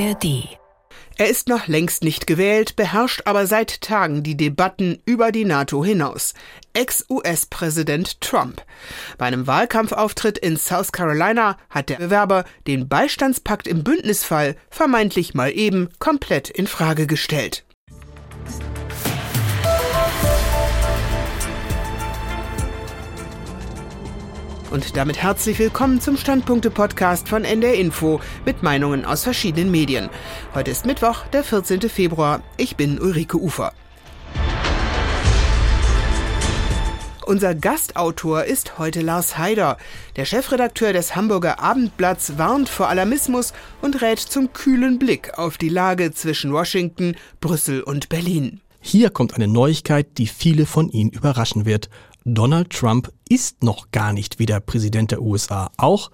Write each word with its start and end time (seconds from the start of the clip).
ARD 0.00 0.48
er 1.16 1.28
ist 1.28 1.48
noch 1.48 1.66
längst 1.66 2.02
nicht 2.02 2.26
gewählt, 2.26 2.76
beherrscht 2.76 3.20
aber 3.26 3.46
seit 3.46 3.82
Tagen 3.82 4.22
die 4.22 4.38
Debatten 4.38 5.02
über 5.04 5.32
die 5.32 5.44
NATO 5.44 5.84
hinaus. 5.84 6.32
Ex-US-Präsident 6.72 8.22
Trump. 8.22 8.62
Bei 9.18 9.26
einem 9.26 9.46
Wahlkampfauftritt 9.46 10.38
in 10.38 10.56
South 10.56 10.92
Carolina 10.92 11.58
hat 11.68 11.90
der 11.90 11.96
Bewerber 11.96 12.46
den 12.66 12.88
Beistandspakt 12.88 13.68
im 13.68 13.84
Bündnisfall 13.84 14.56
vermeintlich 14.70 15.34
mal 15.34 15.50
eben 15.54 15.90
komplett 15.98 16.48
in 16.48 16.66
Frage 16.66 17.06
gestellt. 17.06 17.66
Und 24.70 24.96
damit 24.96 25.20
herzlich 25.20 25.58
willkommen 25.58 26.00
zum 26.00 26.16
Standpunkte-Podcast 26.16 27.28
von 27.28 27.44
NDR 27.44 27.74
Info 27.74 28.20
mit 28.46 28.62
Meinungen 28.62 29.04
aus 29.04 29.24
verschiedenen 29.24 29.72
Medien. 29.72 30.08
Heute 30.54 30.70
ist 30.70 30.86
Mittwoch, 30.86 31.26
der 31.32 31.42
14. 31.42 31.80
Februar. 31.88 32.40
Ich 32.56 32.76
bin 32.76 33.00
Ulrike 33.00 33.36
Ufer. 33.36 33.72
Unser 37.26 37.56
Gastautor 37.56 38.44
ist 38.44 38.78
heute 38.78 39.00
Lars 39.00 39.38
Haider. 39.38 39.76
Der 40.14 40.24
Chefredakteur 40.24 40.92
des 40.92 41.16
Hamburger 41.16 41.58
Abendblatts 41.58 42.38
warnt 42.38 42.68
vor 42.68 42.88
Alarmismus 42.88 43.52
und 43.82 44.00
rät 44.02 44.20
zum 44.20 44.52
kühlen 44.52 45.00
Blick 45.00 45.36
auf 45.36 45.58
die 45.58 45.68
Lage 45.68 46.12
zwischen 46.12 46.52
Washington, 46.52 47.16
Brüssel 47.40 47.82
und 47.82 48.08
Berlin. 48.08 48.60
Hier 48.80 49.10
kommt 49.10 49.34
eine 49.34 49.48
Neuigkeit, 49.48 50.16
die 50.16 50.28
viele 50.28 50.64
von 50.64 50.88
Ihnen 50.88 51.10
überraschen 51.10 51.66
wird. 51.66 51.90
Donald 52.24 52.70
Trump 52.70 53.10
ist 53.30 53.62
noch 53.62 53.90
gar 53.92 54.12
nicht 54.12 54.38
wieder 54.38 54.60
Präsident 54.60 55.12
der 55.12 55.22
USA, 55.22 55.70
auch 55.76 56.10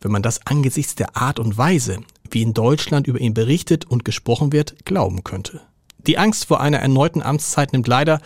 wenn 0.00 0.12
man 0.12 0.22
das 0.22 0.46
angesichts 0.46 0.94
der 0.94 1.16
Art 1.16 1.38
und 1.38 1.58
Weise, 1.58 2.00
wie 2.30 2.42
in 2.42 2.54
Deutschland 2.54 3.06
über 3.06 3.20
ihn 3.20 3.34
berichtet 3.34 3.86
und 3.86 4.04
gesprochen 4.04 4.52
wird, 4.52 4.84
glauben 4.84 5.24
könnte. 5.24 5.62
Die 6.06 6.18
Angst 6.18 6.46
vor 6.46 6.60
einer 6.60 6.78
erneuten 6.78 7.22
Amtszeit 7.22 7.72
nimmt 7.72 7.88
leider, 7.88 8.20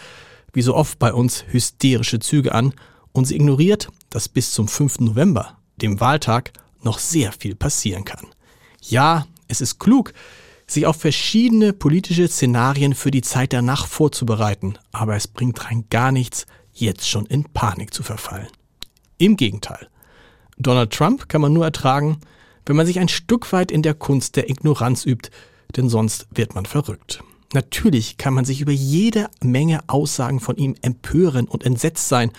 wie 0.53 0.63
so 0.63 0.75
oft 0.75 0.99
bei 0.99 1.13
uns, 1.13 1.45
hysterische 1.49 2.19
Züge 2.19 2.55
an 2.55 2.75
und 3.13 3.25
sie 3.25 3.37
ignoriert, 3.37 3.89
dass 4.11 4.29
bis 4.29 4.53
zum 4.53 4.69
5. 4.69 5.01
November, 5.01 5.59
dem 5.77 6.01
Wahltag, 6.01 6.53
noch 6.83 6.99
sehr 6.99 7.33
viel 7.33 7.55
passieren 7.55 8.05
kann. 8.05 8.27
Ja, 8.81 9.27
es 9.49 9.61
ist 9.61 9.79
klug, 9.79 10.13
sich 10.67 10.87
auf 10.87 10.97
verschiedene 10.97 11.73
politische 11.73 12.29
Szenarien 12.29 12.95
für 12.95 13.11
die 13.11 13.23
Zeit 13.23 13.53
danach 13.53 13.87
vorzubereiten, 13.87 14.79
aber 14.93 15.15
es 15.17 15.29
bringt 15.29 15.65
rein 15.65 15.85
gar 15.91 16.13
nichts, 16.13 16.47
jetzt 16.75 17.09
schon 17.09 17.27
in 17.27 17.45
Panik 17.45 17.95
zu 17.95 18.03
verfallen. 18.03 18.49
Im 19.19 19.37
Gegenteil. 19.37 19.89
Donald 20.59 20.93
Trump 20.93 21.29
kann 21.29 21.41
man 21.41 21.53
nur 21.53 21.65
ertragen, 21.65 22.21
wenn 22.67 22.77
man 22.77 22.87
sich 22.87 22.99
ein 22.99 23.09
Stück 23.09 23.53
weit 23.53 23.71
in 23.71 23.83
der 23.83 23.95
Kunst 23.95 24.37
der 24.37 24.49
Ignoranz 24.49 25.07
übt, 25.07 25.31
denn 25.77 25.89
sonst 25.89 26.27
wird 26.31 26.55
man 26.55 26.67
verrückt. 26.67 27.23
Natürlich 27.53 28.17
kann 28.17 28.35
man 28.35 28.45
sich 28.45 28.61
über 28.61 28.73
jede 28.73 29.29
Menge 29.43 29.81
Aussagen 29.87 30.41
von 30.41 30.57
ihm 30.57 30.75
empören 30.83 31.47
und 31.47 31.65
entsetzt 31.65 32.09
sein. 32.09 32.33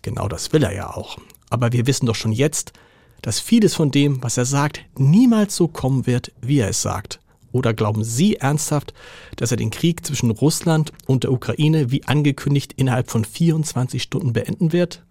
Genau 0.00 0.28
das 0.28 0.52
will 0.52 0.62
er 0.62 0.72
ja 0.72 0.94
auch. 0.94 1.18
Aber 1.50 1.72
wir 1.72 1.86
wissen 1.86 2.06
doch 2.06 2.14
schon 2.14 2.32
jetzt, 2.32 2.72
dass 3.20 3.38
vieles 3.38 3.74
von 3.74 3.90
dem, 3.90 4.22
was 4.22 4.36
er 4.36 4.46
sagt, 4.46 4.80
niemals 4.96 5.54
so 5.54 5.68
kommen 5.68 6.06
wird, 6.06 6.32
wie 6.40 6.58
er 6.58 6.70
es 6.70 6.82
sagt. 6.82 7.20
Oder 7.52 7.74
glauben 7.74 8.02
Sie 8.02 8.36
ernsthaft, 8.36 8.94
dass 9.36 9.50
er 9.50 9.56
den 9.56 9.70
Krieg 9.70 10.04
zwischen 10.04 10.30
Russland 10.30 10.92
und 11.06 11.24
der 11.24 11.32
Ukraine 11.32 11.90
wie 11.90 12.04
angekündigt 12.04 12.72
innerhalb 12.76 13.10
von 13.10 13.24
24 13.24 14.02
Stunden 14.02 14.32
beenden 14.32 14.72
wird? 14.72 15.04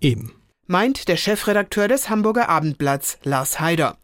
Eben. 0.00 0.32
Meint 0.66 1.08
der 1.08 1.16
Chefredakteur 1.16 1.86
des 1.86 2.10
Hamburger 2.10 2.48
Abendblatts, 2.48 3.18
Lars 3.22 3.60
Haider. 3.60 3.98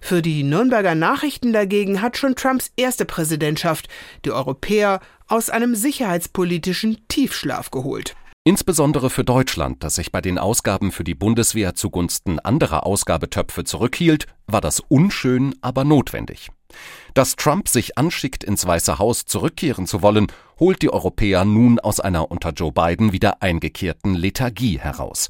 Für 0.00 0.22
die 0.22 0.44
Nürnberger 0.44 0.94
Nachrichten 0.94 1.52
dagegen 1.52 2.02
hat 2.02 2.16
schon 2.16 2.36
Trumps 2.36 2.70
erste 2.76 3.04
Präsidentschaft 3.04 3.88
die 4.24 4.30
Europäer 4.30 5.00
aus 5.26 5.50
einem 5.50 5.74
sicherheitspolitischen 5.74 6.98
Tiefschlaf 7.08 7.70
geholt. 7.70 8.14
Insbesondere 8.44 9.10
für 9.10 9.24
Deutschland, 9.24 9.82
das 9.82 9.96
sich 9.96 10.12
bei 10.12 10.20
den 10.20 10.38
Ausgaben 10.38 10.92
für 10.92 11.02
die 11.02 11.16
Bundeswehr 11.16 11.74
zugunsten 11.74 12.38
anderer 12.38 12.86
Ausgabetöpfe 12.86 13.64
zurückhielt, 13.64 14.28
war 14.46 14.60
das 14.60 14.78
unschön, 14.78 15.56
aber 15.62 15.82
notwendig. 15.82 16.50
Dass 17.14 17.36
Trump 17.36 17.68
sich 17.68 17.96
anschickt, 17.96 18.44
ins 18.44 18.66
Weiße 18.66 18.98
Haus 18.98 19.24
zurückkehren 19.24 19.86
zu 19.86 20.02
wollen, 20.02 20.26
holt 20.58 20.82
die 20.82 20.92
Europäer 20.92 21.44
nun 21.44 21.78
aus 21.78 22.00
einer 22.00 22.30
unter 22.30 22.50
Joe 22.50 22.72
Biden 22.72 23.12
wieder 23.12 23.42
eingekehrten 23.42 24.14
Lethargie 24.14 24.78
heraus. 24.78 25.28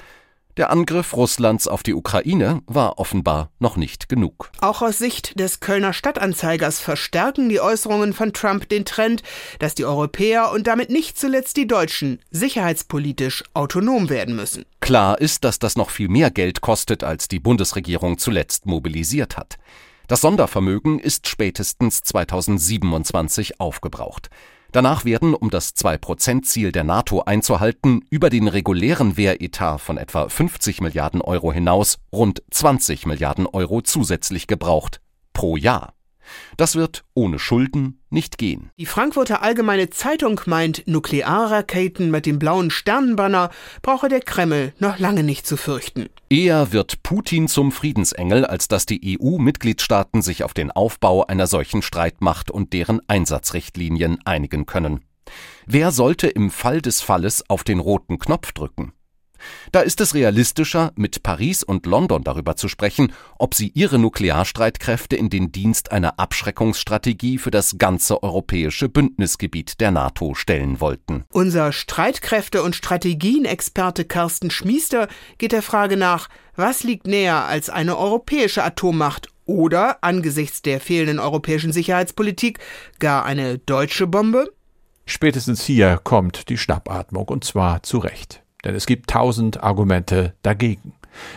Der 0.57 0.71
Angriff 0.71 1.15
Russlands 1.15 1.69
auf 1.69 1.83
die 1.83 1.93
Ukraine 1.93 2.63
war 2.65 2.99
offenbar 2.99 3.51
noch 3.59 3.77
nicht 3.77 4.09
genug. 4.09 4.51
Auch 4.63 4.81
aus 4.81 4.97
Sicht 4.97 5.39
des 5.39 5.61
Kölner 5.61 5.93
Stadtanzeigers 5.93 6.81
verstärken 6.81 7.51
die 7.51 7.61
Äußerungen 7.61 8.15
von 8.15 8.33
Trump 8.33 8.67
den 8.71 8.87
Trend, 8.87 9.23
dass 9.59 9.75
die 9.75 9.85
Europäer 9.85 10.51
und 10.53 10.67
damit 10.67 10.89
nicht 10.89 11.19
zuletzt 11.19 11.59
die 11.59 11.67
Deutschen 11.67 12.21
sicherheitspolitisch 12.31 13.45
autonom 13.53 14.09
werden 14.09 14.35
müssen. 14.35 14.65
Klar 14.81 15.21
ist, 15.21 15.45
dass 15.45 15.59
das 15.59 15.77
noch 15.77 15.91
viel 15.91 16.09
mehr 16.09 16.31
Geld 16.31 16.63
kostet, 16.63 17.05
als 17.05 17.29
die 17.29 17.41
Bundesregierung 17.41 18.17
zuletzt 18.17 18.65
mobilisiert 18.65 19.37
hat. 19.37 19.59
Das 20.09 20.21
Sondervermögen 20.21 21.01
ist 21.01 21.27
spätestens 21.27 22.03
2027 22.03 23.61
aufgebraucht. 23.61 24.29
Danach 24.71 25.05
werden, 25.05 25.35
um 25.35 25.51
das 25.51 25.75
2-Prozent-Ziel 25.75 26.71
der 26.71 26.85
NATO 26.85 27.23
einzuhalten, 27.23 28.05
über 28.09 28.31
den 28.31 28.47
regulären 28.47 29.17
Wehretat 29.17 29.81
von 29.81 29.97
etwa 29.99 30.29
50 30.29 30.81
Milliarden 30.81 31.23
Euro 31.23 31.53
hinaus 31.53 31.99
rund 32.13 32.43
20 32.53 33.07
Milliarden 33.07 33.47
Euro 33.47 33.81
zusätzlich 33.83 34.47
gebraucht 34.47 35.01
pro 35.33 35.57
Jahr. 35.57 35.96
Das 36.57 36.77
wird 36.77 37.05
ohne 37.15 37.39
Schulden 37.39 38.01
nicht 38.11 38.39
gehen. 38.39 38.71
Die 38.79 38.87
Frankfurter 38.87 39.43
Allgemeine 39.43 39.91
Zeitung 39.91 40.41
meint, 40.47 40.87
Nuklearraketen 40.87 42.11
mit 42.11 42.27
dem 42.27 42.39
blauen 42.39 42.71
Sternenbanner 42.71 43.51
brauche 43.83 44.09
der 44.09 44.21
Kreml 44.21 44.73
noch 44.79 44.99
lange 44.99 45.23
nicht 45.23 45.47
zu 45.47 45.57
fürchten. 45.57 46.09
Eher 46.31 46.73
wird 46.73 47.03
Putin 47.03 47.49
zum 47.49 47.73
Friedensengel, 47.73 48.45
als 48.45 48.69
dass 48.69 48.87
die 48.87 49.19
EU-Mitgliedstaaten 49.21 50.23
sich 50.23 50.45
auf 50.45 50.55
den 50.55 50.71
Aufbau 50.71 51.27
einer 51.27 51.47
solchen 51.47 51.83
Streitmacht 51.83 52.51
und 52.51 52.73
deren 52.73 53.01
Einsatzrichtlinien 53.09 54.19
einigen 54.25 54.67
können. 54.67 55.05
Wer 55.67 55.91
sollte 55.91 56.29
im 56.29 56.51
Fall 56.51 56.81
des 56.81 57.01
Falles 57.01 57.45
auf 57.49 57.65
den 57.65 57.81
roten 57.81 58.19
Knopf 58.19 58.53
drücken? 58.53 58.93
Da 59.73 59.81
ist 59.81 60.01
es 60.01 60.15
realistischer, 60.15 60.93
mit 60.97 61.23
Paris 61.23 61.63
und 61.63 61.87
London 61.87 62.25
darüber 62.25 62.57
zu 62.57 62.69
sprechen, 62.69 63.13
ob 63.39 63.55
sie 63.55 63.71
ihre 63.75 63.99
Nuklearstreitkräfte 63.99 65.17
in 65.17 65.31
den 65.31 65.53
Dienst 65.53 65.93
einer 65.93 66.19
Abschreckungsstrategie 66.19 67.39
für 67.39 67.51
das 67.51 67.79
ganze 67.79 68.23
europäische 68.23 68.89
Bündnisgebiet 68.89 69.81
der 69.81 69.91
NATO 69.91 70.35
stellen 70.35 70.81
wollten. 70.81 71.25
Unser 71.33 71.73
Streitkräfte- 71.73 72.63
und 72.63 72.77
Strategienexperte 72.77 74.05
Carsten 74.05 74.51
Schmiester 74.51 75.09
geht 75.39 75.53
der 75.53 75.63
Frage 75.63 75.97
nach, 75.97 76.29
was 76.55 76.83
liegt 76.83 77.07
näher 77.07 77.45
als 77.45 77.69
eine 77.69 77.99
europäische 77.99 78.65
Atommacht 78.65 79.29
oder 79.45 80.03
angesichts 80.03 80.63
der 80.63 80.81
fehlenden 80.81 81.19
europäischen 81.19 81.73
Sicherheitspolitik 81.73 82.59
gar 82.99 83.25
eine 83.25 83.59
deutsche 83.59 84.07
Bombe? 84.07 84.51
Spätestens 85.07 85.65
hier 85.65 86.01
kommt 86.03 86.49
die 86.49 86.59
Schnappatmung 86.59 87.29
und 87.29 87.45
zwar 87.45 87.83
zu 87.83 87.99
Recht. 87.99 88.43
Denn 88.67 88.75
es 88.75 88.87
gibt 88.87 89.09
tausend 89.09 89.63
Argumente 89.63 90.35
dagegen. 90.43 90.93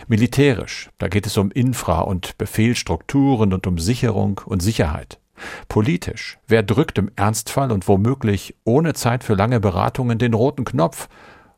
Militärisch, 0.08 0.90
da 0.98 1.06
geht 1.06 1.26
es 1.26 1.36
um 1.36 1.52
Infra- 1.52 2.00
und 2.00 2.36
Befehlsstrukturen 2.38 3.52
und 3.52 3.68
um 3.68 3.78
Sicherung 3.78 4.40
und 4.44 4.60
Sicherheit. 4.60 5.20
Politisch, 5.68 6.38
wer 6.48 6.64
drückt 6.64 6.98
im 6.98 7.12
Ernstfall 7.14 7.70
und 7.70 7.86
womöglich 7.86 8.56
ohne 8.64 8.94
Zeit 8.94 9.22
für 9.22 9.34
lange 9.34 9.60
Beratungen 9.60 10.18
den 10.18 10.34
roten 10.34 10.64
Knopf 10.64 11.08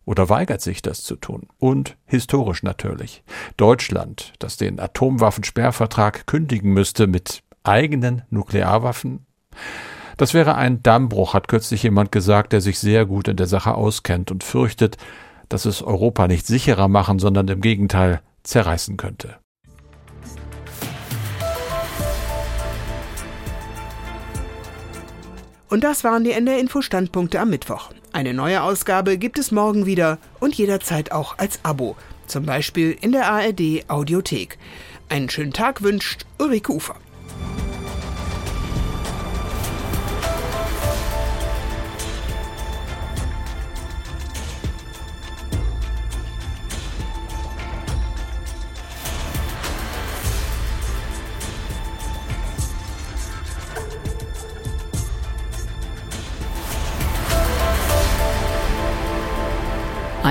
oder 0.05 0.29
weigert 0.29 0.61
sich 0.61 0.83
das 0.83 1.05
zu 1.05 1.17
tun? 1.17 1.49
Und 1.59 1.97
historisch 2.05 2.63
natürlich. 2.63 3.25
Deutschland, 3.57 4.35
das 4.41 4.59
den 4.59 4.79
Atomwaffensperrvertrag 4.79 6.27
kündigen 6.27 6.75
müsste 6.75 7.07
mit 7.07 7.43
eigenen 7.65 8.23
Nuklearwaffen? 8.29 9.25
Das 10.19 10.35
wäre 10.35 10.55
ein 10.55 10.83
Dammbruch, 10.83 11.33
hat 11.33 11.49
kürzlich 11.49 11.83
jemand 11.83 12.13
gesagt, 12.13 12.53
der 12.53 12.61
sich 12.61 12.79
sehr 12.79 13.07
gut 13.07 13.27
in 13.27 13.37
der 13.39 13.47
Sache 13.47 13.75
auskennt 13.75 14.31
und 14.31 14.45
fürchtet, 14.45 14.99
dass 15.53 15.67
es 15.67 15.83
Europa 15.83 16.29
nicht 16.29 16.47
sicherer 16.47 16.89
machen, 16.89 17.19
sondern 17.19 17.47
im 17.49 17.61
Gegenteil 17.61 18.21
zerreißen 18.43 18.97
könnte. 18.97 19.37
Und 25.69 25.85
das 25.85 26.05
waren 26.05 26.23
die 26.23 26.33
NDR 26.33 26.59
Info 26.59 26.83
Standpunkte 26.83 27.41
am 27.41 27.49
Mittwoch. 27.49 27.91
Eine 28.13 28.35
neue 28.35 28.63
Ausgabe 28.63 29.17
gibt 29.17 29.39
es 29.39 29.53
morgen 29.53 29.87
wieder 29.87 30.19
und 30.39 30.55
jederzeit 30.55 31.13
auch 31.13 31.39
als 31.39 31.61
Abo, 31.63 31.97
zum 32.27 32.45
Beispiel 32.45 32.97
in 33.01 33.13
der 33.13 33.31
ARD 33.31 33.89
Audiothek. 33.89 34.59
Einen 35.09 35.31
schönen 35.31 35.55
Tag 35.55 35.83
wünscht 35.83 36.27
Ulrike 36.39 36.73
Ufer. 36.73 36.97